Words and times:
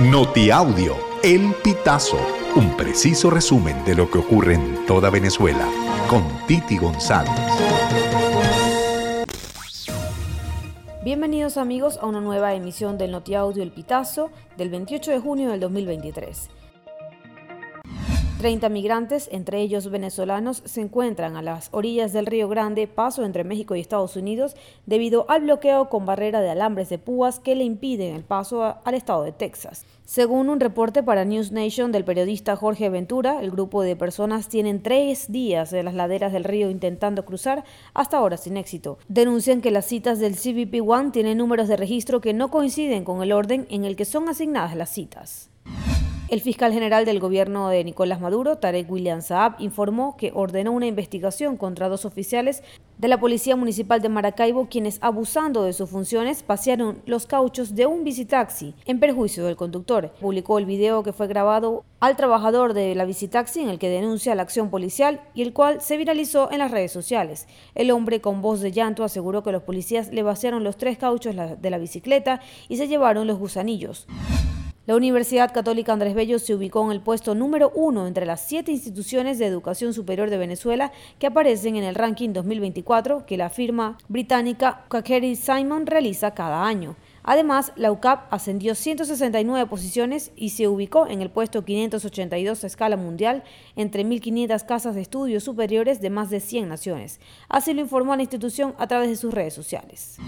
Notiaudio, 0.00 0.96
El 1.22 1.54
Pitazo, 1.62 2.18
un 2.56 2.76
preciso 2.76 3.30
resumen 3.30 3.84
de 3.84 3.94
lo 3.94 4.10
que 4.10 4.18
ocurre 4.18 4.54
en 4.54 4.84
toda 4.86 5.08
Venezuela, 5.08 5.68
con 6.10 6.24
Titi 6.48 6.76
González. 6.78 7.30
Bienvenidos 11.04 11.56
amigos 11.56 11.98
a 12.02 12.06
una 12.06 12.20
nueva 12.20 12.54
emisión 12.54 12.98
del 12.98 13.12
Notiaudio 13.12 13.62
El 13.62 13.70
Pitazo 13.70 14.30
del 14.56 14.68
28 14.70 15.12
de 15.12 15.20
junio 15.20 15.50
del 15.50 15.60
2023. 15.60 16.50
30 18.44 18.68
migrantes, 18.68 19.30
entre 19.32 19.62
ellos 19.62 19.88
venezolanos, 19.88 20.60
se 20.66 20.82
encuentran 20.82 21.34
a 21.34 21.40
las 21.40 21.70
orillas 21.70 22.12
del 22.12 22.26
Río 22.26 22.46
Grande, 22.46 22.86
paso 22.86 23.24
entre 23.24 23.42
México 23.42 23.74
y 23.74 23.80
Estados 23.80 24.16
Unidos, 24.16 24.54
debido 24.84 25.24
al 25.30 25.44
bloqueo 25.44 25.88
con 25.88 26.04
barrera 26.04 26.42
de 26.42 26.50
alambres 26.50 26.90
de 26.90 26.98
púas 26.98 27.40
que 27.40 27.54
le 27.54 27.64
impiden 27.64 28.14
el 28.14 28.22
paso 28.22 28.76
al 28.84 28.94
estado 28.94 29.22
de 29.22 29.32
Texas. 29.32 29.86
Según 30.04 30.50
un 30.50 30.60
reporte 30.60 31.02
para 31.02 31.24
News 31.24 31.52
Nation 31.52 31.90
del 31.90 32.04
periodista 32.04 32.54
Jorge 32.54 32.90
Ventura, 32.90 33.40
el 33.40 33.50
grupo 33.50 33.80
de 33.80 33.96
personas 33.96 34.50
tienen 34.50 34.82
tres 34.82 35.32
días 35.32 35.72
en 35.72 35.86
las 35.86 35.94
laderas 35.94 36.30
del 36.30 36.44
río 36.44 36.68
intentando 36.68 37.24
cruzar, 37.24 37.64
hasta 37.94 38.18
ahora 38.18 38.36
sin 38.36 38.58
éxito. 38.58 38.98
Denuncian 39.08 39.62
que 39.62 39.70
las 39.70 39.86
citas 39.86 40.18
del 40.18 40.36
CBP 40.36 40.86
One 40.86 41.12
tienen 41.12 41.38
números 41.38 41.66
de 41.66 41.78
registro 41.78 42.20
que 42.20 42.34
no 42.34 42.50
coinciden 42.50 43.04
con 43.04 43.22
el 43.22 43.32
orden 43.32 43.66
en 43.70 43.86
el 43.86 43.96
que 43.96 44.04
son 44.04 44.28
asignadas 44.28 44.76
las 44.76 44.90
citas. 44.90 45.48
El 46.30 46.40
fiscal 46.40 46.72
general 46.72 47.04
del 47.04 47.20
gobierno 47.20 47.68
de 47.68 47.84
Nicolás 47.84 48.18
Maduro, 48.18 48.56
Tarek 48.56 48.90
William 48.90 49.20
Saab, 49.20 49.56
informó 49.58 50.16
que 50.16 50.32
ordenó 50.34 50.72
una 50.72 50.86
investigación 50.86 51.58
contra 51.58 51.90
dos 51.90 52.06
oficiales 52.06 52.62
de 52.96 53.08
la 53.08 53.20
Policía 53.20 53.56
Municipal 53.56 54.00
de 54.00 54.08
Maracaibo 54.08 54.68
quienes, 54.70 54.98
abusando 55.02 55.64
de 55.64 55.74
sus 55.74 55.90
funciones, 55.90 56.42
pasearon 56.42 57.02
los 57.04 57.26
cauchos 57.26 57.74
de 57.74 57.84
un 57.84 58.04
bicitaxi 58.04 58.74
en 58.86 59.00
perjuicio 59.00 59.44
del 59.44 59.56
conductor. 59.56 60.12
Publicó 60.18 60.58
el 60.58 60.64
video 60.64 61.02
que 61.02 61.12
fue 61.12 61.26
grabado 61.26 61.84
al 62.00 62.16
trabajador 62.16 62.72
de 62.72 62.94
la 62.94 63.04
bicitaxi 63.04 63.60
en 63.60 63.68
el 63.68 63.78
que 63.78 63.90
denuncia 63.90 64.34
la 64.34 64.42
acción 64.42 64.70
policial 64.70 65.20
y 65.34 65.42
el 65.42 65.52
cual 65.52 65.82
se 65.82 65.98
viralizó 65.98 66.50
en 66.50 66.58
las 66.58 66.70
redes 66.70 66.90
sociales. 66.90 67.46
El 67.74 67.90
hombre 67.90 68.22
con 68.22 68.40
voz 68.40 68.60
de 68.60 68.72
llanto 68.72 69.04
aseguró 69.04 69.42
que 69.42 69.52
los 69.52 69.62
policías 69.62 70.10
le 70.10 70.22
vaciaron 70.22 70.64
los 70.64 70.78
tres 70.78 70.96
cauchos 70.96 71.36
de 71.36 71.70
la 71.70 71.78
bicicleta 71.78 72.40
y 72.68 72.78
se 72.78 72.88
llevaron 72.88 73.26
los 73.26 73.38
gusanillos. 73.38 74.06
La 74.86 74.96
Universidad 74.96 75.50
Católica 75.50 75.94
Andrés 75.94 76.14
Bello 76.14 76.38
se 76.38 76.54
ubicó 76.54 76.84
en 76.84 76.92
el 76.92 77.00
puesto 77.00 77.34
número 77.34 77.72
uno 77.74 78.06
entre 78.06 78.26
las 78.26 78.46
siete 78.46 78.70
instituciones 78.70 79.38
de 79.38 79.46
educación 79.46 79.94
superior 79.94 80.28
de 80.28 80.36
Venezuela 80.36 80.92
que 81.18 81.26
aparecen 81.26 81.76
en 81.76 81.84
el 81.84 81.94
ranking 81.94 82.34
2024 82.34 83.24
que 83.24 83.38
la 83.38 83.48
firma 83.48 83.96
británica 84.08 84.84
Quackery 84.90 85.36
Simon 85.36 85.86
realiza 85.86 86.34
cada 86.34 86.66
año. 86.66 86.96
Además, 87.22 87.72
la 87.76 87.90
UCAP 87.92 88.30
ascendió 88.30 88.74
169 88.74 89.66
posiciones 89.70 90.32
y 90.36 90.50
se 90.50 90.68
ubicó 90.68 91.06
en 91.06 91.22
el 91.22 91.30
puesto 91.30 91.64
582 91.64 92.62
a 92.62 92.66
escala 92.66 92.98
mundial 92.98 93.42
entre 93.76 94.04
1.500 94.04 94.66
casas 94.66 94.94
de 94.94 95.00
estudios 95.00 95.44
superiores 95.44 96.02
de 96.02 96.10
más 96.10 96.28
de 96.28 96.40
100 96.40 96.68
naciones. 96.68 97.20
Así 97.48 97.72
lo 97.72 97.80
informó 97.80 98.14
la 98.16 98.22
institución 98.22 98.74
a 98.76 98.86
través 98.86 99.08
de 99.08 99.16
sus 99.16 99.32
redes 99.32 99.54
sociales. 99.54 100.18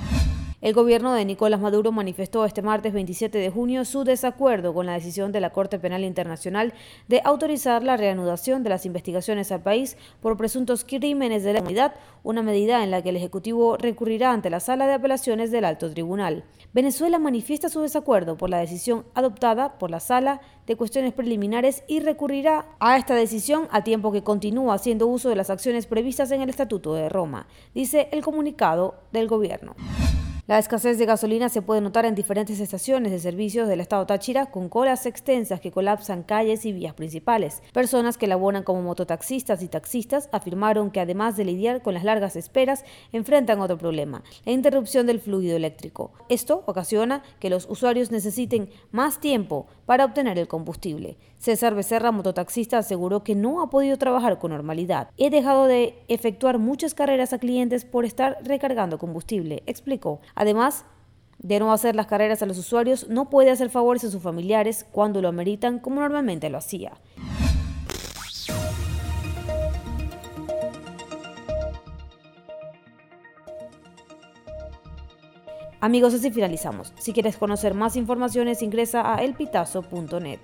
El 0.67 0.75
gobierno 0.75 1.13
de 1.13 1.25
Nicolás 1.25 1.61
Maduro 1.61 1.93
manifestó 1.93 2.45
este 2.45 2.61
martes 2.61 2.93
27 2.93 3.39
de 3.39 3.51
junio 3.51 3.85
su 3.85 4.03
desacuerdo 4.03 4.75
con 4.75 4.87
la 4.87 4.95
decisión 4.95 5.31
de 5.31 5.39
la 5.39 5.51
Corte 5.51 5.79
Penal 5.79 6.03
Internacional 6.03 6.75
de 7.07 7.21
autorizar 7.25 7.85
la 7.85 7.97
reanudación 7.97 8.65
de 8.65 8.71
las 8.71 8.85
investigaciones 8.85 9.53
al 9.53 9.63
país 9.63 9.97
por 10.21 10.37
presuntos 10.37 10.85
crímenes 10.85 11.45
de 11.45 11.53
la 11.53 11.61
comunidad, 11.61 11.95
una 12.25 12.43
medida 12.43 12.83
en 12.83 12.91
la 12.91 13.01
que 13.01 13.11
el 13.11 13.17
Ejecutivo 13.17 13.77
recurrirá 13.77 14.33
ante 14.33 14.51
la 14.51 14.59
Sala 14.59 14.89
de 14.89 14.95
Apelaciones 14.95 15.53
del 15.53 15.67
Alto 15.67 15.89
Tribunal. 15.89 16.43
Venezuela 16.73 17.21
manifiesta 17.21 17.69
su 17.69 17.81
desacuerdo 17.83 18.37
por 18.37 18.51
la 18.51 18.59
decisión 18.59 19.05
adoptada 19.15 19.79
por 19.79 19.93
la 19.93 20.01
Sala 20.01 20.41
de 20.67 20.75
Cuestiones 20.75 21.13
Preliminares 21.13 21.85
y 21.87 22.01
recurrirá 22.01 22.67
a 22.81 22.97
esta 22.97 23.15
decisión 23.15 23.69
a 23.71 23.85
tiempo 23.85 24.11
que 24.11 24.25
continúa 24.25 24.75
haciendo 24.75 25.07
uso 25.07 25.29
de 25.29 25.37
las 25.37 25.49
acciones 25.49 25.87
previstas 25.87 26.33
en 26.33 26.43
el 26.43 26.51
Estatuto 26.51 26.93
de 26.95 27.09
Roma, 27.09 27.47
dice 27.73 28.09
el 28.11 28.25
comunicado 28.25 28.97
del 29.13 29.29
gobierno. 29.29 29.77
La 30.49 30.61
escasez 30.61 30.97
de 30.97 31.07
gasolina 31.07 31.49
se 31.49 31.61
puede 31.61 31.81
notar 31.81 32.05
en 32.05 32.15
diferentes 32.15 32.61
estaciones 32.61 33.11
de 33.11 33.19
servicios 33.19 33.67
del 33.67 33.81
estado 33.81 34.07
Táchira 34.07 34.47
con 34.47 34.69
colas 34.69 35.05
extensas 35.05 35.61
que 35.61 35.73
colapsan 35.73 36.23
calles 36.23 36.65
y 36.65 36.73
vías 36.73 36.95
principales. 36.95 37.65
Personas 37.73 38.17
que 38.17 38.29
laboran 38.29 38.63
como 38.63 38.81
mototaxistas 38.81 39.61
y 39.65 39.67
taxistas 39.67 40.29
afirmaron 40.31 40.93
que 40.93 41.01
además 41.01 41.37
de 41.37 41.47
lidiar 41.47 41.83
con 41.83 41.95
las 41.95 42.05
largas 42.05 42.37
esperas, 42.37 42.85
enfrentan 43.11 43.59
otro 43.59 43.77
problema, 43.77 44.23
la 44.45 44.53
interrupción 44.53 45.09
del 45.09 45.19
fluido 45.19 45.57
eléctrico. 45.57 46.13
Esto 46.29 46.63
ocasiona 46.67 47.25
que 47.41 47.51
los 47.51 47.69
usuarios 47.69 48.13
necesiten 48.13 48.71
más 48.93 49.19
tiempo 49.19 49.67
para 49.85 50.05
obtener 50.05 50.39
el 50.39 50.47
combustible. 50.47 51.17
César 51.39 51.75
Becerra, 51.75 52.13
mototaxista, 52.13 52.79
aseguró 52.79 53.25
que 53.25 53.35
no 53.35 53.63
ha 53.63 53.71
podido 53.71 53.99
trabajar 53.99 54.39
con 54.39 54.53
normalidad. 54.53 55.11
He 55.17 55.29
dejado 55.31 55.67
de 55.67 55.99
efectuar 56.07 56.59
muchas 56.59 56.95
carreras 56.95 57.33
a 57.33 57.39
clientes 57.39 57.85
por 57.85 58.05
estar 58.05 58.39
recargando 58.45 58.99
combustible, 58.99 59.65
explicó. 59.67 60.21
Además, 60.37 60.85
de 61.39 61.59
no 61.59 61.73
hacer 61.73 61.97
las 61.97 62.07
carreras 62.07 62.43
a 62.43 62.47
los 62.47 62.59
usuarios, 62.59 63.09
no 63.09 63.29
puede 63.29 63.51
hacer 63.51 63.71
favores 63.71 64.05
a 64.05 64.11
sus 64.11 64.23
familiares 64.23 64.87
cuando 64.93 65.21
lo 65.21 65.29
ameritan 65.29 65.81
como 65.81 66.01
normalmente 66.01 66.49
lo 66.51 66.59
hacía. 66.59 66.93
Amigos, 75.81 76.15
así 76.15 76.31
finalizamos. 76.31 76.93
Si 76.99 77.13
quieres 77.13 77.37
conocer 77.37 77.75
más 77.75 77.97
informaciones, 77.97 78.63
ingresa 78.63 79.15
a 79.15 79.23
elpitazo.net. 79.23 80.41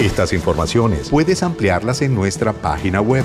Estas 0.00 0.32
informaciones 0.32 1.10
puedes 1.10 1.42
ampliarlas 1.42 2.02
en 2.02 2.14
nuestra 2.14 2.52
página 2.52 3.00
web 3.00 3.24